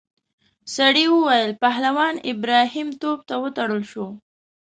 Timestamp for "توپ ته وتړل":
3.01-3.83